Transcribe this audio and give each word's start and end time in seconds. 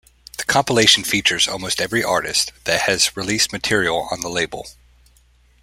The 0.39 0.45
compilation 0.45 1.03
features 1.03 1.47
almost 1.47 1.79
every 1.79 2.03
artist 2.03 2.51
that 2.63 2.89
has 2.89 3.15
released 3.15 3.51
material 3.53 4.07
on 4.09 4.21
the 4.21 4.29
label. 4.29 4.65